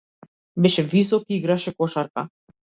[0.65, 2.27] Беше висок и играше кошарка.